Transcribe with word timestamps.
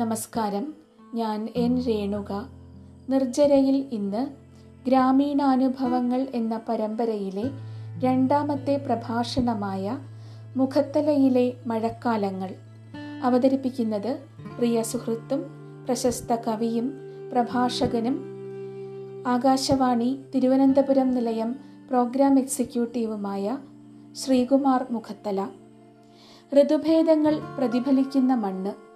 നമസ്കാരം. 0.00 0.74
ഞാൻ 1.14 1.48
എൻ 1.56 1.84
രേണുക. 1.84 2.48
നിർജരയിൽ 3.08 3.88
ഇന്ന് 3.92 4.26
ഗ്രാമീണാനുഭവങ്ങൾ 4.86 6.26
എന്ന 6.34 6.60
പരമ്പരയിലെ 6.68 7.50
രണ്ടാമത്തെ 7.98 8.76
പ്രഭാഷണമായ 8.76 9.98
മുഖത്തലയിലെ 10.56 11.52
മഴക്കാലങ്ങൾ. 11.66 12.54
അവതരിപ്പിക്കുന്നത് 13.22 14.18
പ്രിയ 14.58 14.82
സുഹൃത്തും 14.82 15.44
പ്രശസ്ത 15.86 16.36
കവിയും 16.48 16.92
പ്രഭാഷകനും 17.32 18.16
ആകാശവാണി 19.26 20.24
തിരുവനന്തപുരം 20.34 21.10
നിലയം 21.10 21.56
പ്രോഗ്രാം 21.88 22.38
എക്സിക്യൂട്ടീവുമായ 22.38 23.58
ശ്രീകുമാർ 24.16 24.86
മുഖത്തല. 24.90 25.48
ഋതുഭേദങ്ങൾ 26.52 27.40
പ്രതിഫലിക്കുന്ന 27.58 28.34
മണ്ണ്. 28.34 28.89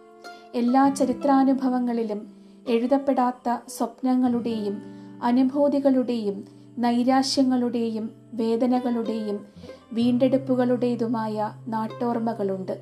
എല്ലാ 0.55 0.89
ചരിത്രാനുഭവങ്ങളിലും 0.89 2.27
എഴുതപ്പെടാത്ത 2.69 3.57
സ്വപ്നങ്ങളുടെയും 3.69 4.83
അനുഭൂതികളുടെയും 5.23 6.45
നൈരാശ്യങ്ങളുടെയും 6.79 8.11
വേദനകളുടെയും 8.35 9.47
വീണ്ടെടുപ്പുകളുടേതുമായ 9.93 11.51
നാട്ടോർമ്മകളുണ്ട്. 11.69 12.79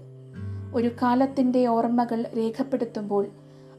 ഒരു 0.75 0.91
കാലത്തിന്റെ 1.03 1.67
ഓർമ്മകൾ 1.67 2.27
രേഖപ്പെടുത്തുമ്പോൾ 2.37 3.27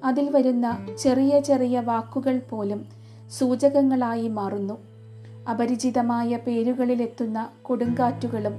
അതിൽ 0.03 0.29
വരുന്ന 0.29 0.87
ചെറിയ 0.99 1.39
ചെറിയ 1.39 1.79
വാക്കുകൾ 1.79 2.39
പോലും 2.39 2.85
സൂചകങ്ങളായി 3.29 4.27
മാറുന്നു. 4.27 4.77
അപരിചിതമായ 5.49 6.37
പേരുകളിലെത്തുന്ന 6.37 7.49
കൊടുങ്കാറ്റുകളും 7.61 8.53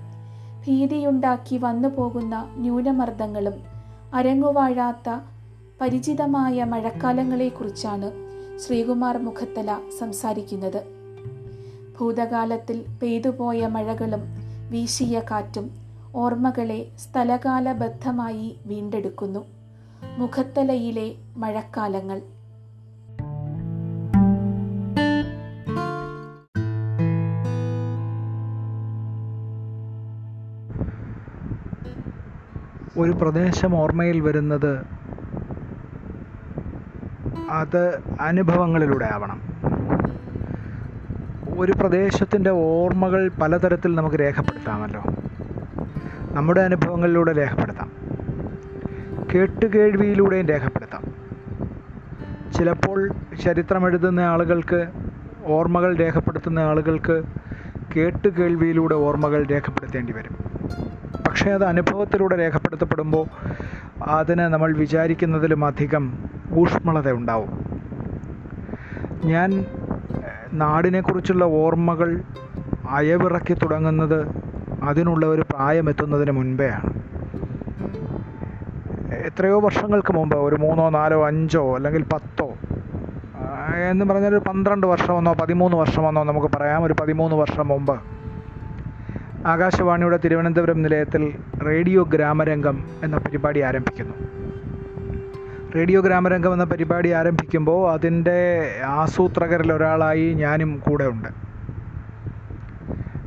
ഭീതിയുണ്ടാക്കി 0.66 1.56
വന്നു 1.56 1.88
പോകുന്ന 1.88 2.54
ന്യൂനമർദ്ദങ്ങളും 2.56 3.73
അരങ്ങുവാഴാത്ത 4.14 5.20
പരിചിതമായ 5.80 6.64
മഴക്കാലങ്ങളെക്കുറിച്ചാണ് 6.64 8.12
ശ്രീകുമാർ 8.58 9.18
മുഖത്തല 9.18 9.78
സംസാരിക്കുന്നത്. 9.98 10.84
ഭൂതകാലത്തിൽ 11.98 12.84
പെയ്തുപോയ 13.02 13.66
മഴകളും 13.66 14.20
വീശിയ 14.70 15.20
കാറ്റും 15.20 15.70
ഓർമ്മകളെ 16.14 16.86
സ്ഥലകാലബദ്ധമായി 16.98 18.56
വീണ്ടെടുക്കുന്നു. 18.66 19.44
മുഖത്തലയിലെ 20.18 21.14
മഴക്കാലങ്ങൾ. 21.36 22.22
ഒരു 32.98 33.10
പ്രദേശം 33.10 33.76
ഓർമ്മയിൽ 33.76 34.20
വരുന്നത് 34.20 34.86
അത് 37.50 37.98
അനുഭവങ്ങളിലൂടെ 38.20 39.04
ആവണം 39.04 39.40
ഒരു 41.58 41.72
പ്രദേശത്തിന്റെ 41.72 42.50
ഓർമ്മകൾ 42.50 43.30
പലതരത്തിൽ 43.42 43.94
നമുക്ക് 43.94 44.16
രേഖപ്പെടുത്താമല്ലോ. 44.16 45.02
നമ്മുടെ 46.32 46.60
അനുഭവങ്ങളിലൂടെ 46.60 47.32
രേഖപ്പെടുത്താം. 47.32 47.92
കേട്ടുകേഴ്വിയിലൂടെയും 49.34 50.46
രേഖപ്പെടുത്താം. 50.46 51.02
ചിലപ്പോൾ 52.52 53.10
ചരിത്രമെഴുതുന്ന 53.44 54.20
ആളുകൾക്ക് 54.20 54.86
ഓർമ്മകൾ 55.46 55.96
രേഖപ്പെടുത്തുന്ന 55.96 56.58
ആളുകൾക്ക് 56.58 57.22
കേട്ടുകേൾവിയിലൂടെ 57.96 58.94
ഓർമ്മകൾ 58.94 59.46
രേഖപ്പെടുത്തേണ്ടി 59.46 60.12
വരും. 60.12 60.43
പക്ഷേ 61.34 61.50
അത് 61.50 61.64
അനുഭവത്തിലൂടെ 61.64 62.36
രേഖപ്പെടുത്തപ്പെടുമ്പോൾ 62.36 63.24
അതിന് 64.02 64.40
നമ്മൾ 64.40 64.72
വിചാരിക്കുന്നതിലും 64.76 65.64
അധികം 65.64 66.04
ഊഷ്മളത 66.52 67.12
ഉണ്ടാവും. 67.12 67.50
ഞാൻ 69.24 69.50
നാടിനെക്കുറിച്ചുള്ള 70.52 71.44
ഓർമ്മകൾ 71.44 72.22
അയവിറക്കി 72.90 73.54
തുടങ്ങുന്നത് 73.54 74.18
അതിനുള്ള 74.82 75.26
ഒരു 75.26 75.42
പ്രായമെത്തുന്നതിന് 75.50 76.30
മുൻപെയാണ് 76.30 76.92
എത്രയോ 79.26 79.60
വർഷങ്ങൾക്ക് 79.60 80.12
മുമ്പ് 80.12 80.36
ഒരു 80.36 80.54
മൂന്നോ 80.54 80.90
നാലോ 80.90 81.26
അഞ്ചോ 81.26 81.74
അല്ലെങ്കിൽ 81.76 82.04
പത്തോ 82.04 82.48
എന്ന് 83.90 84.04
പറഞ്ഞാൽ 84.04 84.30
ഒരു 84.30 84.42
പന്ത്രണ്ട് 84.48 84.86
വർഷമെന്നോ 84.86 85.32
പതിമൂന്ന് 85.32 85.76
വർഷമെന്നോ 85.76 86.24
നമുക്ക് 86.24 86.50
പറയാം. 86.56 86.84
ഒരു 86.84 86.94
പതിമൂന്ന് 87.00 87.36
വർഷം 87.36 87.68
മുമ്പ് 87.68 88.13
ആകാശവാണിയുടെ 89.46 90.18
തിരുവനന്തപുരം 90.24 90.82
നിലയത്തിൽ 90.82 91.34
റേഡിയോ 91.66 92.02
ഗ്രാമരംഗം 92.02 92.84
എന്ന 93.02 93.16
പരിപാടി 93.18 93.60
ആരംഭിക്കുന്നു. 93.60 94.14
റേഡിയോ 95.76 96.00
ഗ്രാമരംഗം 96.00 96.52
എന്ന 96.52 96.64
പരിപാടി 96.64 97.08
ആരംഭിക്കുമ്പോൾ 97.08 97.92
അതിന്റെ 97.92 98.38
ആസൂത്രകരിൽ 98.86 99.72
ഒരാളായി 99.72 100.34
ഞാനും 100.34 100.78
കൂടെ 100.78 101.04
ഉണ്ട്. 101.04 101.28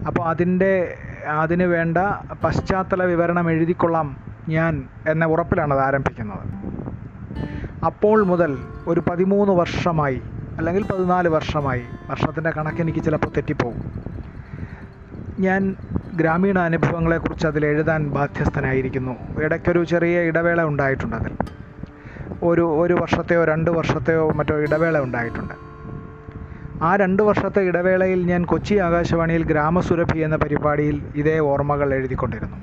അപ്പോൾ 0.08 0.24
അതിന്റെ 0.24 0.98
അതിന് 1.28 1.64
വേണ്ട 1.64 1.98
പശ്ചാത്തല 2.44 3.04
വിവരണം 3.04 3.52
എഴുതിക്കൊള്ളാം 3.52 4.18
ഞാൻ 4.50 4.88
എന്ന 5.08 5.26
ഉറപ്പിലാണ് 5.26 5.74
അത് 5.74 5.82
ആരംഭിക്കുന്നത്. 5.82 6.46
അപ്പോൾ 7.86 8.24
മുതൽ 8.24 8.58
ഒരു 8.88 9.00
പതിമൂന്ന് 9.00 9.54
വർഷമായി 9.54 10.22
അല്ലെങ്കിൽ 10.58 10.84
പതിനാല് 10.84 11.30
വർഷമായി 11.30 11.82
വർഷത്തിന്റെ 12.10 12.50
കണക്കെനിക്ക് 12.50 13.00
ചിലപ്പോൾ 13.00 13.28
തെറ്റിപ്പോകും. 13.28 14.08
ഞാൻ 15.40 15.76
ഗ്രാമീണ 16.18 16.60
അനുഭവങ്ങളെക്കുറിച്ച് 16.60 17.48
അതിൽ 17.48 17.66
എഴുതാൻ 17.66 18.10
ബാധ്യസ്ഥനായിരിക്കുന്നു. 18.10 19.42
ഇടയ്ക്കൊരു 19.42 19.84
ചെറിയ 19.84 20.20
ഇടവേള 20.20 20.64
ഉണ്ടായിട്ടുണ്ട് 20.64 21.16
അതിൽ. 21.16 21.36
ഒരു 22.44 22.62
ഒരു 22.62 22.94
വർഷത്തെയോ 22.94 23.46
രണ്ട് 23.46 23.72
വർഷത്തെയോ 23.72 24.30
മറ്റോ 24.30 24.56
ഇടവേള 24.58 25.00
ഉണ്ടായിട്ടുണ്ട്. 25.00 25.54
ആ 26.84 26.96
രണ്ട് 26.96 27.24
വർഷത്തെ 27.24 27.62
ഇടവേളയിൽ 27.62 28.26
ഞാൻ 28.26 28.46
കൊച്ചി 28.46 28.76
ആകാശവാണിയിൽ 28.76 29.44
ഗ്രാമസുരഭി 29.44 30.20
എന്ന 30.20 30.36
പരിപാടിയിൽ 30.36 31.04
ഇതേ 31.16 31.40
ഓർമ്മകൾ 31.40 31.94
എഴുതിക്കൊണ്ടിരുന്നു. 31.94 32.58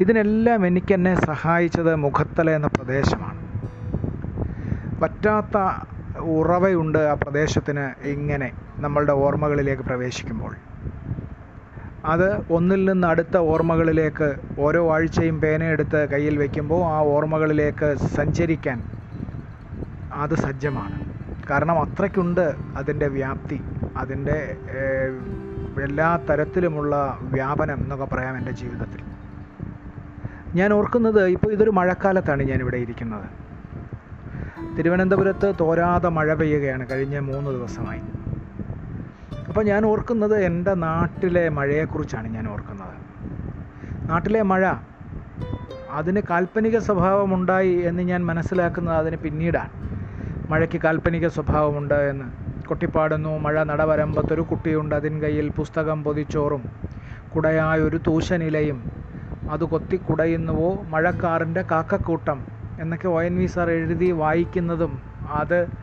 ഇതിനെല്ലാം 0.00 0.66
എനിക്കെന്നെ 0.66 1.14
സഹായിച്ചത് 1.14 1.96
മുഖത്തല 1.96 2.50
എന്ന 2.50 2.66
പ്രദേശമാണ്. 2.66 3.40
പറ്റാത്ത 5.00 5.56
ഉറവയുണ്ട് 6.18 6.98
ആ 6.98 7.14
പ്രദേശത്തിന് 7.14 8.08
ഇങ്ങനെ 8.08 8.52
നമ്മളുടെ 8.78 9.12
ഓർമ്മകളിലേക്ക് 9.12 9.82
പ്രവേശിക്കുമ്പോൾ. 9.82 10.54
അത് 12.04 12.52
ഒന്നിൽ 12.52 12.84
നിന്ന് 12.92 13.08
അടുത്ത 13.08 13.36
ഓർമ്മകളിലേക്ക് 13.36 14.36
ഓരോ 14.58 14.92
ആഴ്ചയും 14.94 15.40
പേനയെടുത്ത് 15.40 16.08
കയ്യിൽ 16.08 16.38
വയ്ക്കുമ്പോൾ 16.38 16.84
ആ 16.84 16.98
ഓർമ്മകളിലേക്ക് 17.00 17.94
സഞ്ചരിക്കാൻ 17.98 18.82
അത് 20.12 20.34
സജ്ജമാണ്. 20.34 20.98
കാരണം 21.50 21.80
അത്രയ്ക്കുണ്ട് 21.80 22.54
അതിന്റെ 22.76 23.08
വ്യാപ്തി. 23.08 23.60
അതിന്റെ 23.96 24.56
എല്ലാ 25.82 26.16
തരത്തിലുമുള്ള 26.16 27.18
വ്യാപനം 27.20 27.78
എന്നൊക്കെ 27.78 28.04
പറയാം 28.04 28.36
എന്റെ 28.36 28.52
ജീവിതത്തിൽ. 28.52 29.00
ഞാൻ 30.54 30.72
ഓർക്കുന്നത് 30.72 31.26
ഇപ്പോൾ 31.26 31.52
ഇതൊരു 31.52 31.70
മഴക്കാലത്താണ് 31.70 32.42
ഞാനിവിടെ 32.42 32.76
ഇരിക്കുന്നത്. 32.76 33.26
തിരുവനന്തപുരത്ത് 34.78 35.52
തോരാതെ 35.60 36.08
മഴ 36.08 36.34
പെയ്യുകയാണ് 36.34 36.90
കഴിഞ്ഞ 36.90 37.18
മൂന്ന് 37.18 37.50
ദിവസമായി. 37.50 38.00
അപ്പോൾ 39.50 39.64
ഞാൻ 39.64 39.86
ഓർക്കുന്നത് 39.86 40.44
എന്റെ 40.44 40.74
നാട്ടിലെ 40.74 41.48
മഴയെക്കുറിച്ചാണ് 41.48 42.28
ഞാൻ 42.28 42.48
ഓർക്കുന്നത്. 42.48 42.92
നാട്ടിലെ 44.10 44.42
മഴ 44.42 44.74
അതിന് 45.90 46.20
കാൽപ്പനിക 46.30 46.78
സ്വഭാവമുണ്ടായി 46.78 47.72
എന്ന് 47.72 48.02
ഞാൻ 48.02 48.26
മനസ്സിലാക്കുന്നത് 48.26 48.96
അതിന് 48.96 49.16
പിന്നീടാണ്. 49.16 49.70
മഴയ്ക്ക് 50.50 50.80
കാൽപ്പനിക 50.80 51.28
സ്വഭാവമുണ്ട് 51.28 51.94
എന്ന്. 51.94 52.24
കൊട്ടിപ്പാടുന്നു 52.66 53.38
മഴ 53.38 53.62
നടവരമ്പത്തൊരു 53.62 54.40
കുട്ടിയുണ്ട് 54.40 54.94
അതിൻ 54.94 55.22
കയ്യിൽ 55.22 55.48
പുസ്തകം 55.50 56.04
പൊതിച്ചോറും 56.04 56.62
കുടയായൊരു 57.36 58.00
തൂശനിലയും. 58.06 58.90
അത് 59.50 59.64
കൊത്തി 59.64 59.96
കുടയുന്നുവോ? 59.96 60.82
മഴക്കാറിന്റെ 60.88 61.64
കാക്കക്കൂട്ടം 61.70 62.44
എന്നൊക്കെ 62.80 63.08
ഒ 63.08 63.22
എൻ 63.22 63.38
വി 63.38 63.46
സാർ 63.46 63.70
എഴുതി 63.70 64.10
വായിക്കുന്നതും 64.10 65.02
അത് 65.28 65.79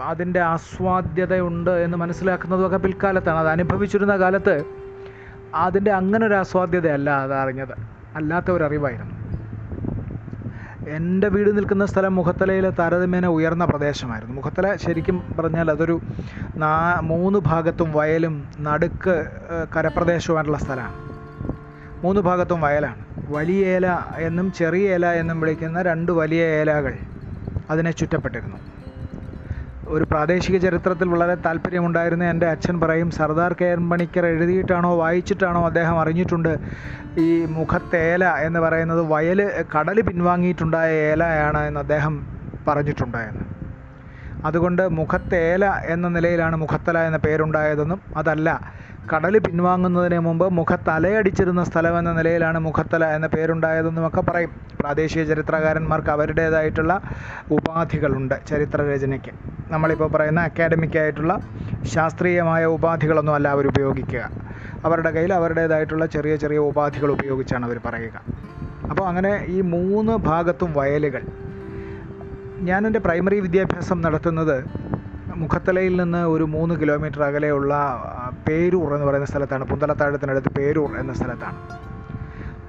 അതിന്റെ 0.00 0.40
ആസ്വാദ്യതയുണ്ട് 0.52 1.70
എന്ന് 1.84 1.96
മനസ്സിലാക്കുന്നതുമൊക്കെ 1.96 2.76
പിൽക്കാലത്താണ്. 2.76 3.38
അത് 3.38 3.48
അനുഭവിച്ചിരുന്ന 3.48 4.16
കാലത്ത് 4.16 4.54
അതിന്റെ 5.64 5.92
അങ്ങനെ 5.92 6.26
ഒരു 6.26 6.34
ആസ്വാദ്യതയല്ല 6.34 7.10
അത് 7.24 7.34
അറിഞ്ഞത്. 7.34 7.74
അല്ലാത്ത 8.16 8.50
ഒരു 8.50 8.64
അറിവായിരുന്നു 8.64 9.14
എന്റെ 10.96 11.28
വീട് 11.28 11.56
നിൽക്കുന്ന 11.56 11.84
സ്ഥലം 11.86 12.14
മുഖത്തലയിലെ 12.14 12.70
താരതമ്യേന 12.78 13.26
ഉയർന്ന 13.36 13.64
പ്രദേശമായിരുന്നു. 13.64 14.34
മുഖത്തല 14.34 14.66
ശരിക്കും 14.84 15.16
പറഞ്ഞാൽ 15.38 15.70
അതൊരു 15.70 15.96
നാ 16.56 16.74
മൂന്ന് 17.10 17.38
ഭാഗത്തും 17.48 17.92
വയലും 17.92 18.34
നടുക്ക് 18.60 19.14
കരപ്രദേശവുമായിട്ടുള്ള 19.76 20.58
സ്ഥലമാണ്. 20.58 20.94
മൂന്ന് 22.04 22.20
ഭാഗത്തും 22.20 22.60
വയലാണ്. 22.60 23.02
വലിയ 23.36 23.66
ഏല 23.66 23.86
എന്നും 24.28 24.52
ചെറിയ 24.52 24.94
ഏല 24.94 25.06
എന്നും 25.22 25.40
വിളിക്കുന്ന 25.40 25.82
രണ്ട് 25.82 26.12
വലിയ 26.12 26.42
ഏലകൾ 26.60 26.94
അതിനെ 27.70 27.90
ചുറ്റപ്പെട്ടിരുന്നു. 27.90 28.58
ഒരു 29.94 30.04
പ്രാദേശിക 30.10 30.56
ചരിത്രത്തിൽ 30.56 31.08
വളരെ 31.08 31.34
താല്പര്യമുണ്ടായിരുന്ന. 31.46 32.24
എന്റെ 32.24 32.46
അച്ഛൻ 32.46 32.76
പറയും 32.80 33.08
സർദാർ 33.10 33.52
കെ 33.52 33.64
എൻ 33.64 33.82
പണിക്കർ 33.90 34.24
എഴുതിയിട്ടാണോ 34.26 34.90
വായിച്ചിട്ടാണോ 34.96 35.60
അദ്ദേഹം 35.66 35.96
അറിഞ്ഞിട്ടുണ്ട്? 36.00 36.52
ഈ 37.18 37.28
മുഖത്തേല 37.58 38.24
എന്ന് 38.46 38.60
പറയുന്നത് 38.60 39.02
വയൽ 39.12 39.42
കടൽ 39.76 40.00
പിൻവാങ്ങിയിട്ടുണ്ടായ 40.00 40.90
ഏലയാണ് 41.12 41.62
എന്ന് 41.68 41.80
അദ്ദേഹം 41.80 42.16
പറഞ്ഞിട്ടുണ്ടായെന്ന് 42.68 43.44
അതുകൊണ്ട് 44.44 44.82
മുഖത്തേല 44.98 45.64
എന്ന 45.94 46.06
നിലയിലാണ് 46.08 46.56
മുഖത്തല 46.56 46.98
എന്ന 47.08 47.18
പേരുണ്ടായതെന്നും 47.18 48.00
അതല്ല 48.16 48.48
കടൽ 49.12 49.38
പിൻവാങ്ങുന്നതിന് 49.38 50.18
മുമ്പ് 50.18 50.52
മുഖത്തലയടിച്ചിരുന്ന 50.52 51.64
സ്ഥലം 51.64 51.98
എന്ന 51.98 52.12
നിലയിലാണ് 52.12 52.58
മുഖത്തല 52.58 53.04
എന്ന 53.04 53.26
പേരുണ്ടായതെന്നുമൊക്കെ 53.26 54.20
പറയും. 54.20 54.50
പ്രാദേശിക 54.80 55.24
ചരിത്രകാരന്മാർക്ക് 55.24 56.10
അവരുടേതായിട്ടുള്ള 56.10 57.00
ഉപാധികളുണ്ട് 57.50 58.34
ചരിത്രരചനയ്ക്ക്. 58.48 59.30
നമ്മളിപ്പോൾ 59.70 60.08
പറയുന്ന 60.08 60.40
അക്കാഡമിക്കായിട്ടുള്ള 60.40 61.40
ശാസ്ത്രീയമായ 61.84 62.64
ഉപാധികളൊന്നും 62.64 63.34
അല്ല 63.34 63.48
അവർ 63.48 63.66
ഉപയോഗിക്കുക. 63.66 64.30
അവരുടെ 64.84 65.10
കയ്യിൽ 65.10 65.32
അവരുടേതായിട്ടുള്ള 65.32 66.06
ചെറിയ 66.06 66.36
ചെറിയ 66.36 66.58
ഉപാധികൾ 66.58 67.12
ഉപയോഗിച്ചാണ് 67.12 67.64
അവർ 67.66 67.80
പറയുക. 67.84 68.22
അപ്പോൾ 68.90 69.08
അങ്ങനെ 69.08 69.44
ഈ 69.48 69.60
മൂന്ന് 69.60 70.12
ഭാഗത്തും 70.12 70.72
വയലുകൾ. 70.72 71.22
ഞാനെന്റെ 72.60 72.98
പ്രൈമറി 72.98 73.40
വിദ്യാഭ്യാസം 73.40 74.02
നടത്തുന്നത് 74.02 74.85
മുഖത്തലയിൽ 75.36 76.02
നിന്ന് 76.02 76.18
ഒരു 76.18 76.44
മൂന്ന് 76.44 76.74
കിലോമീറ്റർ 76.74 77.22
അകലെയുള്ള 77.22 77.74
പേരൂർ 78.48 78.94
എന്ന് 78.94 79.06
പറയുന്ന 79.06 79.26
സ്ഥലത്താണ് 79.26 79.64
പുന്തലത്താഴത്തിനടുത്ത് 79.64 80.48
പേരൂർ 80.48 80.96
എന്ന 80.98 81.12
സ്ഥലത്താണ്. 81.12 81.56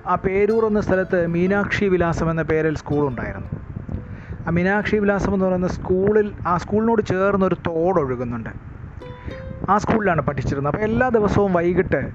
ആ 0.08 0.16
പേരൂർ 0.16 0.66
എന്ന 0.66 0.81
സ്ഥലത്ത് 0.81 1.28
മീനാക്ഷി 1.28 1.86
വിലാസം 1.86 2.31
എന്ന 2.31 2.42
പേരിൽ 2.42 2.75
സ്കൂളുണ്ടായിരുന്നു 2.78 3.48
ആ 4.48 4.50
മീനാക്ഷി 4.50 4.98
വിലാസം 4.98 5.34
എന്ന് 5.34 5.46
പറയുന്ന 5.46 5.68
സ്കൂളിൽ 5.68 6.34
ആ 6.48 6.58
സ്കൂളിനോട് 6.58 7.02
ചേർന്നൊരു 7.02 7.56
തോടൊഴുകുന്നുണ്ട്. 7.56 8.50
ആ 9.69 9.78
സ്കൂളിലാണ് 9.78 10.22
പഠിച്ചിരുന്നത്. 10.22 10.74
അപ്പോൾ 10.74 10.86
എല്ലാ 10.86 11.10
ദിവസവും 11.10 11.54
വൈകിട്ട് 11.54 12.12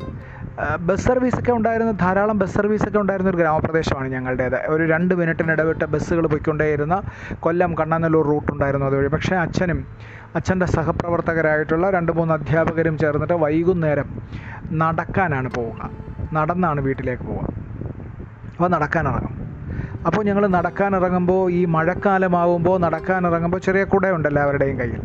ബസ് 0.61 1.05
സർവീസൊക്കെ 1.09 1.53
ഉണ്ടായിരുന്ന 1.53 1.93
ധാരാളം 1.93 2.39
ബസ് 2.39 2.55
സർവീസൊക്കെ 2.55 2.99
ഉണ്ടായിരുന്ന 2.99 3.31
ഒരു 3.31 3.37
ഗ്രാമപ്രദേശമാണ് 3.37 4.09
ഞങ്ങളുടേത്. 4.09 4.59
ഒരു 4.69 4.85
രണ്ട് 4.85 5.15
മിനിറ്റിന് 5.15 5.53
ഇടവിട്ട് 5.53 5.85
ബസ്സുകൾ 5.85 6.27
പോയിക്കൊണ്ടേയിരുന്ന 6.27 7.03
കൊല്ലം 7.41 7.75
കണ്ണനല്ലൂർ 7.81 8.27
റൂട്ട് 8.27 8.53
ഉണ്ടായിരുന്നു 8.53 8.87
അതുവഴി. 8.87 9.09
പക്ഷേ 9.09 9.37
അച്ഛനും 9.37 9.87
അച്ഛന്റെ 10.37 10.67
സഹപ്രവർത്തകരായിട്ടുള്ള 10.67 11.91
രണ്ട് 11.91 12.13
മൂന്ന് 12.13 12.35
അധ്യാപകരും 12.35 12.99
ചേർന്നിട്ട് 12.99 13.35
വൈകുന്നേരം 13.35 14.11
നടക്കാനാണ് 14.83 15.49
പോവുക. 15.49 15.91
നടന്നാണ് 16.33 16.81
വീട്ടിലേക്ക് 16.81 17.23
പോവുക. 17.23 17.49
അപ്പോൾ 18.55 18.69
നടക്കാനിറങ്ങും. 18.69 19.39
അപ്പോൾ 20.07 20.23
ഞങ്ങൾ 20.25 20.47
നടക്കാനിറങ്ങുമ്പോൾ 20.47 21.51
ഈ 21.53 21.65
മഴക്കാലമാവുമ്പോൾ 21.65 22.79
നടക്കാനിറങ്ങുമ്പോൾ 22.81 23.59
ചെറിയ 23.59 23.85
കുടയുണ്ട് 23.85 24.29
എല്ലാവരുടെയും 24.29 24.81
കയ്യിൽ. 24.81 25.03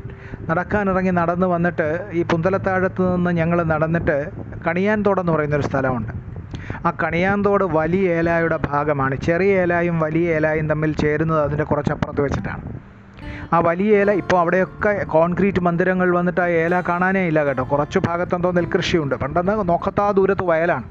നടക്കാനിറങ്ങി 0.49 1.11
നടന്ന് 1.11 1.47
വന്നിട്ട് 1.47 1.87
ഈ 2.11 2.23
പുന്തലത്താഴത്ത് 2.23 3.15
നിന്ന് 3.15 3.29
ഞങ്ങൾ 3.31 3.63
നടന്നിട്ട് 3.63 4.17
കണിയാൻതോട് 4.65 5.21
എന്ന് 5.21 5.31
പറയുന്നൊരു 5.31 5.63
സ്ഥലമുണ്ട്. 5.63 6.13
ആ 6.87 6.93
കണിയാന്തോട് 7.03 7.63
വലിയ 7.63 8.09
ഏലായുടെ 8.09 8.59
ഭാഗമാണ്. 8.65 9.15
ചെറിയ 9.15 9.61
ഏലായും 9.61 9.99
വലിയ 9.99 10.35
ഏലായും 10.35 10.69
തമ്മിൽ 10.69 10.93
ചേരുന്നത് 10.93 11.41
അതിന്റെ 11.41 11.63
കുറച്ചപ്പുറത്ത് 11.63 12.21
വെച്ചിട്ടാണ്. 12.21 12.61
ആ 13.53 13.59
വലിയ 13.59 13.95
ഏല 13.95 14.11
ഇപ്പോൾ 14.11 14.39
അവിടെയൊക്കെ 14.39 15.03
കോൺക്രീറ്റ് 15.03 15.59
മന്ദിരങ്ങൾ 15.59 16.15
വന്നിട്ട് 16.15 16.41
ആ 16.41 16.47
ഏല 16.47 16.83
കാണാനേ 16.89 17.27
ഇല്ല 17.27 17.45
കേട്ടോ. 17.45 17.63
കുറച്ച് 17.63 17.99
ഭാഗത്തെന്തോ 17.99 18.51
നെൽകൃഷിയുണ്ട്. 18.51 19.15
പണ്ടെന്ന് 19.15 19.69
നോക്കത്താ 19.69 20.11
ദൂരത്ത് 20.11 20.43
വയലാണ്. 20.43 20.83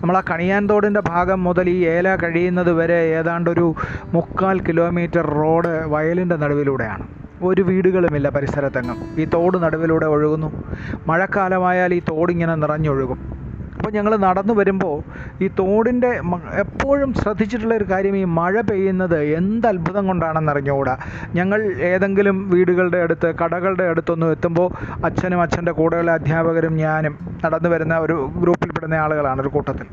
നമ്മൾ 0.00 0.16
ആ 0.16 0.22
കണിയാൻതോടിന്റെ 0.30 1.00
ഭാഗം 1.00 1.44
മുതൽ 1.44 1.70
ഈ 1.70 1.84
ഏല 1.84 2.16
കഴിയുന്നത് 2.16 2.72
വരെ 2.72 2.94
ഏതാണ്ടൊരു 2.94 3.74
മുക്കാൽ 4.12 4.60
കിലോമീറ്റർ 4.60 5.26
റോഡ് 5.26 5.86
വയലിന്റെ 5.86 6.36
നടുവിലൂടെയാണ്. 6.36 7.17
ഒരു 7.42 7.62
വീടുകളുമില്ല 7.62 8.28
പരിസരത്തെങ്ങും. 8.28 8.98
ഈ 9.18 9.24
തോട് 9.24 9.62
നടുവിലൂടെ 9.62 10.06
ഒഴുകുന്നു. 10.06 10.64
മഴക്കാലമായാൽ 11.06 11.94
ഈ 11.94 12.00
തോടിങ്ങനെ 12.10 12.54
നിറഞ്ഞൊഴുകും. 12.54 13.38
അപ്പോൾ 13.76 13.90
ഞങ്ങൾ 13.92 14.16
നടന്നു 14.16 14.54
വരുമ്പോൾ 14.54 15.02
ഈ 15.44 15.48
തോടിന്റെ 15.48 16.20
എപ്പോഴും 16.54 17.14
ശ്രദ്ധിച്ചിട്ടുള്ള 17.14 17.74
ഒരു 17.74 17.84
കാര്യം 17.84 18.16
ഈ 18.16 18.24
മഴ 18.24 18.60
പെയ്യുന്നത് 18.60 19.22
എന്ത് 19.22 19.66
അത്ഭുതം 19.66 20.06
കൊണ്ടാണെന്ന് 20.06 20.52
അറിഞ്ഞുകൂടാ 20.52 20.96
ഞങ്ങൾ 21.34 21.72
ഏതെങ്കിലും 21.80 22.50
വീടുകളുടെ 22.50 22.98
അടുത്ത് 22.98 23.34
കടകളുടെ 23.42 23.84
അടുത്തൊന്നും 23.84 24.30
എത്തുമ്പോൾ 24.30 24.68
അച്ഛനും 25.04 25.42
അച്ഛന്റെ 25.42 25.72
കൂടെയുള്ള 25.72 26.10
അധ്യാപകരും 26.10 26.76
ഞാനും 26.76 27.18
നടന്നു 27.44 27.68
വരുന്ന 27.68 27.98
ഒരു 27.98 28.30
ഗ്രൂപ്പിൽപ്പെടുന്ന 28.36 28.94
ആളുകളാണ് 28.94 29.40
ഒരു 29.40 29.48
കൂട്ടത്തിൽ. 29.48 29.86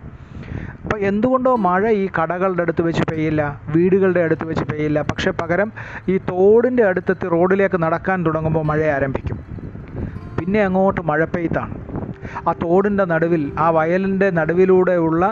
അപ്പോൾ 0.95 1.07
എന്തുകൊണ്ടോ 1.07 1.51
മഴ 1.55 1.83
ഈ 2.01 2.03
കടകളുടെ 2.17 2.61
അടുത്ത് 2.63 2.81
വെച്ച് 2.81 3.03
പെയ്യില്ല 3.09 3.41
വീടുകളുടെ 3.73 4.21
അടുത്ത് 4.25 4.45
വെച്ച് 4.49 4.63
പെയ്യില്ല. 4.69 4.99
പക്ഷെ 5.01 5.31
പകരം 5.31 5.69
ഈ 6.09 6.17
തോടിന്റെ 6.29 6.83
അടുത്തെത്തി 6.89 7.27
റോഡിലേക്ക് 7.33 7.77
നടക്കാൻ 7.83 8.17
തുടങ്ങുമ്പോൾ 8.25 8.63
മഴ 8.69 8.79
ആരംഭിക്കും. 8.93 9.37
പിന്നെ 10.37 10.59
അങ്ങോട്ട് 10.63 11.01
മഴ 11.09 11.25
പെയ്ത്താണ്. 11.33 11.73
ആ 12.47 12.53
തോടിന്റെ 12.63 13.05
നടുവിൽ 13.13 13.43
ആ 13.57 13.69
വയലിന്റെ 13.69 14.29
നടുവിലൂടെയുള്ള 14.39 15.23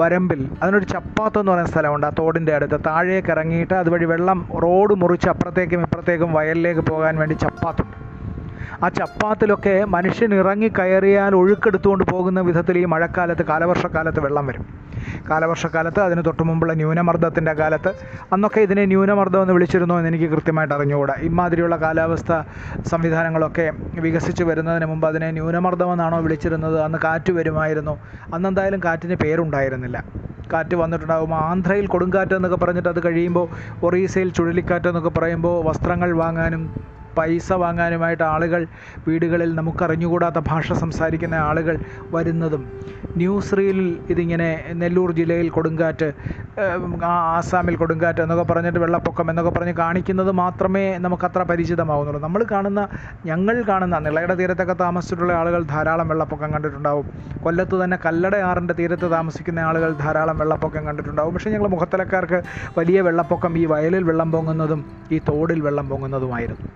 വരമ്പിൽ 0.00 0.48
അതിനൊരു 0.62 0.84
ചപ്പാത്ത് 0.84 1.40
എന്ന് 1.42 1.52
പറയുന്ന 1.52 1.72
സ്ഥലമുണ്ട് 1.72 2.06
ആ 2.06 2.12
തോടിന്റെ 2.20 2.54
അടുത്ത്. 2.58 2.78
താഴേക്ക് 2.86 3.32
ഇറങ്ങിയിട്ട് 3.36 3.74
അതുവഴി 3.74 4.04
വെള്ളം 4.04 4.40
റോഡ് 4.66 4.96
മുറിച്ച് 5.02 5.28
അപ്പുറത്തേക്കും 5.34 5.82
ഇപ്പുറത്തേക്കും 5.88 6.32
വയലിലേക്ക് 6.38 6.80
പോകാൻ 6.92 7.16
വേണ്ടി 7.22 7.38
ചപ്പാത്തുണ്ട്. 7.44 7.99
ആ 8.84 8.88
ചപ്പാത്തിലൊക്കെ 8.88 9.84
മനുഷ്യൻ 9.84 10.34
ഇറങ്ങി 10.34 10.68
കയറിയാൽ 10.78 11.34
ഒഴുക്കെടുത്തുകൊണ്ട് 11.34 12.04
പോകുന്ന 12.04 12.40
വിധത്തിൽ 12.40 12.78
ഈ 12.78 12.84
മഴക്കാലത്ത് 12.84 13.42
കാലവർഷക്കാലത്ത് 13.42 14.20
വെള്ളം 14.20 14.46
വരും. 14.46 14.64
കാലവർഷക്കാലത്ത് 15.30 16.00
അതിന് 16.00 16.24
തൊട്ട് 16.26 16.42
മുമ്പുള്ള 16.42 16.72
ന്യൂനമർദ്ദത്തിന്റെ 16.72 17.52
കാലത്ത് 17.52 17.90
അന്നൊക്കെ 18.32 18.60
ഇതിനെ 18.60 18.84
ന്യൂനമർദ്ദം 18.84 19.42
എന്ന് 19.42 19.54
വിളിച്ചിരുന്നു 19.56 19.94
എന്ന് 19.94 20.08
എനിക്ക് 20.08 20.28
കൃത്യമായിട്ട് 20.34 20.74
അറിഞ്ഞുകൂടാ. 20.74 21.14
ഇമാതിരിയുള്ള 21.28 21.76
കാലാവസ്ഥ 21.76 22.32
സംവിധാനങ്ങളൊക്കെ 22.90 23.66
വികസിച്ച് 24.06 24.42
വരുന്നതിന് 24.42 24.86
മുമ്പ് 24.86 25.06
അതിനെ 25.06 25.30
ന്യൂനമർദ്ദമെന്നാണോ 25.30 26.20
വിളിച്ചിരുന്നത്? 26.20 26.80
അന്ന് 26.86 26.98
കാറ്റ് 27.04 27.32
വരുമായിരുന്നു. 27.32 27.94
അന്ന് 28.34 28.48
എന്തായാലും 28.48 28.80
കാറ്റിന് 28.84 29.14
പേരുണ്ടായിരുന്നില്ല. 29.24 29.98
കാറ്റ് 30.52 30.74
വന്നിട്ടുണ്ടാകും 30.74 31.34
ആന്ധ്രയിൽ 31.48 31.86
കൊടുങ്കാറ്റ് 31.86 32.34
എന്നൊക്കെ 32.34 32.56
പറഞ്ഞിട്ട് 32.56 32.88
അത് 32.88 33.00
കഴിയുമ്പോൾ 33.04 33.46
ഒറീസയിൽ 33.82 34.32
ചുഴലിക്കാറ്റ് 34.38 34.88
എന്നൊക്കെ 34.88 35.12
പറയുമ്പോൾ 35.18 35.64
വസ്ത്രങ്ങൾ 35.68 36.12
വാങ്ങാനും 36.22 36.62
പൈസ 37.18 37.52
വാങ്ങാനുമായിട്ട് 37.62 38.24
ആളുകൾ 38.34 38.62
വീടുകളിൽ 39.08 39.50
നമുക്കറിഞ്ഞുകൂടാത്ത 39.60 40.38
ഭാഷ 40.50 40.72
സംസാരിക്കുന്ന 40.82 41.36
ആളുകൾ 41.48 41.76
വരുന്നതും 42.14 42.62
ന്യൂസ് 43.20 43.56
റീലിൽ 43.58 43.88
ഇതിങ്ങനെ 44.12 44.48
നെല്ലൂർ 44.80 45.10
ജില്ലയിൽ 45.18 45.48
കൊടുങ്കാറ്റ് 45.56 46.08
ആസാമിൽ 47.36 47.74
കൊടുങ്കാറ്റ് 47.82 48.20
എന്നൊക്കെ 48.24 48.44
പറഞ്ഞിട്ട് 48.50 48.80
വെള്ളപ്പൊക്കം 48.84 49.26
എന്നൊക്കെ 49.30 49.52
പറഞ്ഞ് 49.56 49.74
കാണിക്കുന്നത് 49.82 50.30
മാത്രമേ 50.42 50.84
നമുക്കത്ര 51.04 51.42
പരിചിതമാവുന്നുള്ളൂ. 51.50 52.20
നമ്മൾ 52.26 52.42
കാണുന്ന 52.52 52.80
ഞങ്ങൾ 53.30 53.56
കാണുന്ന 53.70 53.98
നിളയുടെ 54.06 54.34
തീരത്തൊക്കെ 54.40 54.76
താമസിച്ചിട്ടുള്ള 54.84 55.32
ആളുകൾ 55.40 55.62
ധാരാളം 55.74 56.08
വെള്ളപ്പൊക്കം 56.12 56.50
കണ്ടിട്ടുണ്ടാവും. 56.54 57.06
കൊല്ലത്ത് 57.44 57.76
തന്നെ 57.82 57.98
കല്ലടയാറിന്റെ 58.06 58.74
തീരത്ത് 58.80 59.06
താമസിക്കുന്ന 59.16 59.60
ആളുകൾ 59.70 59.92
ധാരാളം 60.04 60.38
വെള്ളപ്പൊക്കം 60.42 60.84
കണ്ടിട്ടുണ്ടാവും. 60.88 61.32
പക്ഷേ 61.36 61.50
ഞങ്ങൾ 61.56 61.70
മുഖത്തലക്കാർക്ക് 61.76 62.40
വലിയ 62.78 63.00
വെള്ളപ്പൊക്കം 63.08 63.52
ഈ 63.62 63.66
വയലിൽ 63.74 64.04
വെള്ളം 64.10 64.30
പൊങ്ങുന്നതും 64.36 64.82
ഈ 65.14 65.18
തോടിൽ 65.30 65.60
വെള്ളം 65.68 65.88
പൊങ്ങുന്നതുമായിരുന്നു. 65.92 66.68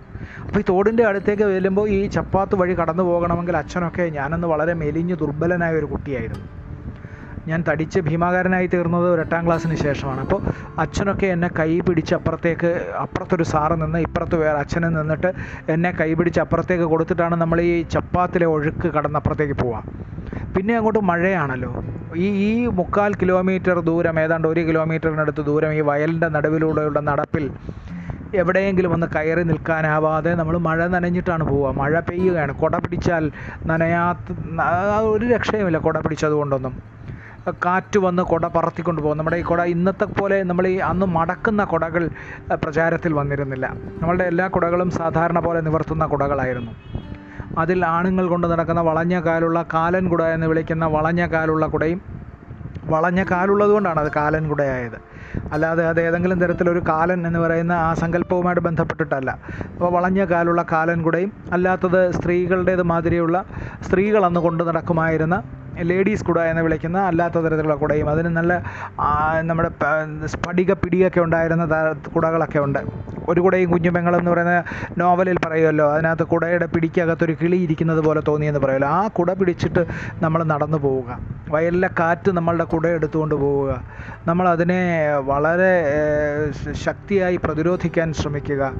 അപ്പോൾ 0.45 0.59
ഈ 0.63 0.65
തോടിന്റെ 0.71 1.03
അടുത്തേക്ക് 1.09 1.45
വരുമ്പോൾ 1.53 1.87
ഈ 1.97 2.01
ചപ്പാത്ത് 2.15 2.55
വഴി 2.61 2.75
കടന്നു 2.81 3.03
പോകണമെങ്കിൽ 3.09 3.57
അച്ഛനൊക്കെ 3.63 4.05
ഞാനന്ന് 4.19 4.49
വളരെ 4.53 4.75
മെലിഞ്ഞ് 4.83 5.17
ദുർബലനായ 5.23 5.79
ഒരു 5.81 5.89
കുട്ടിയായിരുന്നു. 5.93 6.45
ഞാൻ 7.49 7.59
തടിച്ച് 7.67 7.99
ഭീമാകാരനായി 8.05 8.67
തീർന്നത് 8.73 9.07
ഒരു 9.13 9.21
എട്ടാം 9.23 9.41
ക്ലാസ്സിന് 9.47 9.75
ശേഷമാണ്. 9.83 10.21
അപ്പോൾ 10.25 10.39
അച്ഛനൊക്കെ 10.83 11.27
എന്നെ 11.33 11.49
കൈ 11.59 11.71
പിടിച്ച് 11.87 12.13
അപ്പുറത്തേക്ക് 12.17 12.71
അപ്പുറത്തൊരു 13.03 13.45
സാറ് 13.51 13.75
നിന്ന് 13.81 13.99
ഇപ്പുറത്ത് 14.05 14.37
വേറെ 14.43 14.57
അച്ഛനെ 14.63 14.89
നിന്നിട്ട് 14.95 15.29
എന്നെ 15.73 15.91
കൈ 15.99 16.09
പിടിച്ച് 16.19 16.41
അപ്പുറത്തേക്ക് 16.45 16.87
കൊടുത്തിട്ടാണ് 16.93 17.37
നമ്മൾ 17.43 17.59
ഈ 17.71 17.75
ചപ്പാത്തിലെ 17.95 18.47
ഒഴുക്ക് 18.55 18.89
കടന്ന് 18.97 19.19
അപ്പുറത്തേക്ക് 19.21 19.57
പോവുക 19.63 19.83
പിന്നെ 20.55 20.73
അങ്ങോട്ട് 20.79 21.01
മഴയാണല്ലോ. 21.09 21.71
ഈ 22.25 22.27
ഈ 22.47 22.51
മുക്കാൽ 22.79 23.11
കിലോമീറ്റർ 23.21 23.77
ദൂരം 23.89 24.17
ഏതാണ്ട് 24.23 24.47
ഒരു 24.51 24.61
കിലോമീറ്ററിനടുത്ത് 24.69 25.41
ദൂരം 25.49 25.71
ഈ 25.79 25.81
വയലിന്റെ 25.89 26.27
നടുവിലൂടെയുള്ള 26.35 26.99
നടപ്പിൽ 27.09 27.45
എവിടെയെങ്കിലും 28.35 28.93
ഒന്ന് 28.93 29.07
കയറി 29.15 29.43
നിൽക്കാനാവാതെ 29.43 30.35
നമ്മൾ 30.35 30.57
മഴ 30.67 30.87
നനഞ്ഞിട്ടാണ് 30.87 31.43
പോവുക. 31.43 31.71
മഴ 31.81 31.99
പെയ്യുകയാണ്. 31.99 32.53
കുട 32.55 32.75
പിടിച്ചാൽ 32.77 33.31
നനയാത്ത 33.65 34.35
ഒരു 35.13 35.25
രക്ഷയുമില്ല 35.25 35.77
കുട 35.77 35.97
പിടിച്ചതുകൊണ്ടൊന്നും 35.99 36.75
കാറ്റ് 37.65 37.99
വന്ന് 37.99 38.23
കുട 38.23 38.47
പറത്തിക്കൊണ്ട് 38.47 39.01
പോകും. 39.01 39.17
നമ്മുടെ 39.17 39.37
ഈ 39.37 39.41
കുട 39.41 39.61
ഇന്നത്തെ 39.73 40.05
പോലെ 40.05 40.43
നമ്മൾ 40.43 40.67
ഈ 40.67 40.77
അന്ന് 40.91 41.05
മടക്കുന്ന 41.05 41.63
കുടകൾ 41.63 42.03
പ്രചാരത്തിൽ 42.63 43.13
വന്നിരുന്നില്ല. 43.13 43.65
നമ്മളുടെ 44.01 44.23
എല്ലാ 44.23 44.47
കുടകളും 44.47 44.91
സാധാരണ 44.91 45.39
പോലെ 45.39 45.61
നിവർത്തുന്ന 45.61 46.05
കുടകളായിരുന്നു. 46.05 46.71
അതിൽ 47.57 47.85
ആണുങ്ങൾ 47.85 48.25
കൊണ്ട് 48.27 48.47
നടക്കുന്ന 48.47 48.81
വളഞ്ഞ 48.81 49.15
കാലുള്ള 49.25 49.65
കാലൻ 49.73 50.09
കുട 50.09 50.23
എന്ന് 50.35 50.47
വിളിക്കുന്ന 50.47 50.85
വളഞ്ഞ 50.85 51.21
കാലുള്ള 51.33 51.65
കുടയും 51.67 51.99
വളഞ്ഞ 52.93 53.21
കാലുള്ളത് 53.31 53.71
കൊണ്ടാണ് 53.71 53.99
അത് 53.99 54.11
കാലൻ 54.15 54.43
കുടയായത്. 54.49 54.97
അല്ലാതെ 55.53 55.83
അത് 55.87 55.99
ഏതെങ്കിലും 56.01 56.37
തരത്തിലൊരു 56.41 56.81
കാലൻ 56.89 57.27
എന്ന് 57.27 57.39
പറയുന്ന 57.39 57.73
ആ 57.85 57.93
സങ്കല്പവുമായിട്ട് 57.93 58.61
ബന്ധപ്പെട്ടിട്ടല്ല. 58.61 59.31
അപ്പോൾ 59.73 59.91
വളഞ്ഞ 59.91 60.25
കാലുള്ള 60.25 60.61
കാലൻ 60.71 60.99
കുടയും 61.03 61.31
അല്ലാത്തത് 61.53 62.01
സ്ത്രീകളുടേത് 62.11 62.83
മാതിരിയുള്ള 62.93 63.37
സ്ത്രീകൾ 63.87 64.25
അന്ന് 64.25 64.39
കൊണ്ട് 64.39 64.63
നടക്കുമായിരുന്ന 64.69 65.37
ലേഡീസ് 65.83 66.25
കുട 66.25 66.39
എന്ന് 66.39 66.61
വിളിക്കുന്ന 66.61 66.97
അല്ലാത്ത 66.99 67.33
തരത്തിലുള്ള 67.33 67.75
കുടയും. 67.75 68.09
അതിന് 68.09 68.27
നല്ല 68.27 68.63
നമ്മുടെ 69.41 69.71
സ്ഫടിക 70.25 70.73
പിടിയൊക്കെ 70.73 71.19
ഉണ്ടായിരുന്ന 71.19 71.93
കുടകളൊക്കെ 72.15 72.59
ഉണ്ട്. 72.59 72.79
ഒരു 73.29 73.41
കുടയും 73.41 73.71
കുഞ്ഞു 73.71 73.89
പെങ്ങളും 73.89 74.19
എന്ന് 74.19 74.31
പറയുന്ന 74.31 74.63
നോവലിൽ 74.97 75.37
പറയുമല്ലോ 75.45 75.93
അതിനകത്ത് 75.93 76.23
കുടയുടെ 76.23 76.65
പിടിക്കകത്തൊരു 76.65 77.35
കിളി 77.41 77.57
ഇരിക്കുന്നത് 77.57 77.99
പോലെ 77.99 78.21
തോന്നിയെന്ന് 78.27 78.59
പറയുമല്ലോ. 78.59 78.87
ആ 78.87 79.07
കുട 79.07 79.33
പിടിച്ചിട്ട് 79.33 79.85
നമ്മൾ 80.21 80.43
നടന്നു 80.43 80.77
പോവുക. 80.77 81.19
വയലിലെ 81.49 81.89
കാറ്റ് 81.99 82.31
നമ്മളുടെ 82.31 82.63
കുട 82.63 82.87
എടുത്തുകൊണ്ട് 82.87 83.35
പോവുക. 83.35 83.83
നമ്മളതിനെ 84.27 85.17
വളരെ 85.17 85.73
ശക്തിയായി 86.71 87.35
പ്രതിരോധിക്കാൻ 87.35 88.13
ശ്രമിക്കുക. 88.13 88.73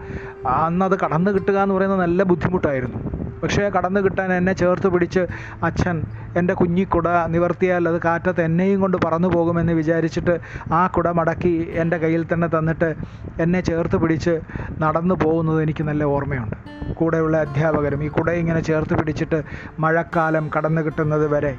അന്നത് 0.48 1.00
കടന്നു 1.00 1.32
കിട്ടുക 1.32 1.58
എന്ന് 1.58 1.76
പറയുന്നത് 1.76 2.00
നല്ല 2.00 2.24
ബുദ്ധിമുട്ടായിരുന്നു. 2.24 3.25
പക്ഷേ 3.42 3.64
കടന്നു 3.76 4.00
കിട്ടാൻ 4.02 4.30
എന്നെ 4.34 4.54
ചേർത്ത് 4.54 4.88
പിടിച്ച് 4.94 5.22
അച്ഛൻ 5.64 5.98
എന്റെ 6.36 6.54
കുഞ്ഞിക്കുട 6.54 7.08
നിവർത്തിയാൽ 7.34 7.84
അത് 7.92 8.00
കാറ്റത്ത് 8.06 8.42
എന്നെയും 8.42 8.80
കൊണ്ട് 8.82 8.98
പറന്നു 9.06 9.30
പോകുമെന്ന് 9.34 9.74
വിചാരിച്ചിട്ട് 9.74 10.36
ആ 10.74 10.82
കുട 10.96 11.08
മടക്കി 11.20 11.54
എന്റെ 11.84 12.00
കയ്യിൽ 12.04 12.24
തന്നെ 12.32 12.50
തന്നിട്ട് 12.56 12.90
എന്നെ 13.40 13.62
ചേർത്ത് 13.70 14.00
പിടിച്ച് 14.04 14.36
നടന്നു 14.84 15.16
പോകുന്നത് 15.24 15.60
എനിക്ക് 15.66 15.84
നല്ല 15.84 16.04
ഓർമ്മയുണ്ട്. 16.14 16.58
കൂടെയുള്ള 16.96 17.36
അധ്യാപകരും 17.46 18.02
ഈ 18.04 18.12
കുട 18.16 18.30
ഇങ്ങനെ 18.42 18.62
ചേർത്ത് 18.68 18.96
പിടിച്ചിട്ട് 19.00 19.40
മഴക്കാലം 19.80 20.46
കടന്നു 20.56 20.84
കിട്ടുന്നത് 20.88 21.28
വരെ 21.34 21.54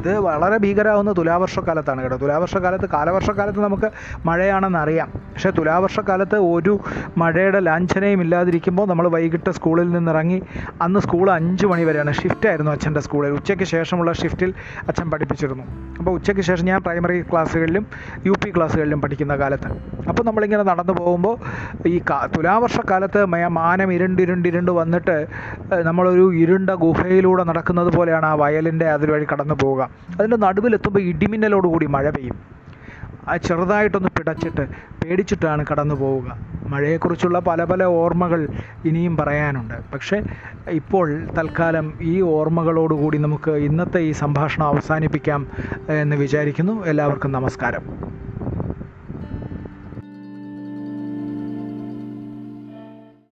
ഇത് 0.00 0.18
വളരെ 0.18 0.58
ഭീകരമാവുന്ന 0.58 1.12
തുലാവർഷക്കാലത്താണ് 1.18 2.02
കേട്ടോ. 2.02 2.16
തുലാവർഷക്കാലത്ത് 2.16 2.88
കാലവർഷക്കാലത്ത് 2.90 3.60
നമുക്ക് 3.60 3.90
മഴയാണെന്ന് 4.26 4.78
അറിയാം. 4.78 5.08
പക്ഷേ 5.16 5.50
തുലാവർഷക്കാലത്ത് 5.50 6.36
ഒരു 6.36 6.80
മഴയുടെ 7.18 7.60
ലാഞ്ചനയും 7.60 8.20
ഇല്ലാതിരിക്കുമ്പോൾ 8.20 8.86
നമ്മൾ 8.88 9.08
വൈകിട്ട് 9.08 9.50
സ്കൂളിൽ 9.50 9.90
നിന്നിറങ്ങി 9.90 10.42
അന്ന് 10.82 11.00
സ്കൂൾ 11.00 11.30
അഞ്ച് 11.30 11.66
മണി 11.66 11.84
വരെയാണ്. 11.84 12.12
ഷിഫ്റ്റ് 12.12 12.48
ആയിരുന്നു 12.48 12.72
അച്ഛന്റെ 12.72 13.00
സ്കൂളിൽ 13.00 13.30
ഉച്ചയ്ക്ക് 13.30 13.64
ശേഷമുള്ള 13.64 14.12
ഷിഫ്റ്റിൽ 14.12 14.54
അച്ഛൻ 14.88 15.10
പഠിപ്പിച്ചിരുന്നു. 15.10 15.64
അപ്പോൾ 15.98 16.10
ഉച്ചയ്ക്ക് 16.10 16.42
ശേഷം 16.42 16.64
ഞാൻ 16.64 16.80
പ്രൈമറി 16.80 17.22
ക്ലാസ്സുകളിലും 17.22 17.86
യു 18.26 18.32
പി 18.32 18.50
ക്ലാസ്സുകളിലും 18.56 19.00
പഠിക്കുന്ന 19.00 19.36
കാലത്ത്. 19.36 19.68
അപ്പോൾ 20.08 20.22
നമ്മളിങ്ങനെ 20.22 20.62
നടന്നു 20.62 20.92
പോകുമ്പോൾ 20.92 21.36
ഈ 21.88 22.02
കാ 22.10 22.28
തുലാവർഷക്കാലത്ത് 22.36 23.24
മാനം 23.26 23.92
ഇരുണ്ടിരുണ്ടിരുണ്ട് 23.92 24.70
വന്നിട്ട് 24.70 25.26
നമ്മളൊരു 25.82 26.34
ഇരുണ്ട 26.34 26.70
ഗുഹയിലൂടെ 26.70 27.44
നടക്കുന്നത് 27.44 27.92
പോലെയാണ് 27.92 28.26
ആ 28.26 28.34
വയലിന്റെ 28.34 28.88
അതിൽ 28.90 29.10
വഴി 29.10 29.26
കടന്നു 29.32 29.54
പോവുക. 29.62 29.89
അതിന്റെ 30.18 30.36
നടുവിലെത്തുമ്പോൾ 30.36 31.00
ഇടിമിന്നലോടുകൂടി 31.00 31.86
മഴ 31.86 32.10
പെയ്യും. 32.10 32.50
ആ 33.28 33.36
ചെറുതായിട്ടൊന്ന് 33.36 34.08
പിടച്ചിട്ട് 34.18 34.66
പേടിച്ചിട്ടാണ് 35.02 35.66
കടന്നു 35.72 35.94
പോവുക. 35.94 36.38
മഴയെക്കുറിച്ചുള്ള 36.68 37.38
പല 37.38 37.64
പല 37.64 37.84
ഓർമ്മകൾ 37.84 38.48
ഇനിയും 38.84 39.16
പറയാനുണ്ട്. 39.16 39.74
പക്ഷേ 39.92 40.22
ഇപ്പോൾ 40.68 41.26
തൽക്കാലം 41.38 41.98
ഈ 42.02 42.20
ഓർമ്മകളോടുകൂടി 42.20 43.18
നമുക്ക് 43.18 43.50
ഇന്നത്തെ 43.50 43.98
ഈ 43.98 44.12
സംഭാഷണം 44.12 44.66
അവസാനിപ്പിക്കാം 44.66 45.46
എന്ന് 45.88 46.16
വിചാരിക്കുന്നു. 46.16 46.84
എല്ലാവർക്കും 46.84 47.32
നമസ്കാരം. 47.32 47.84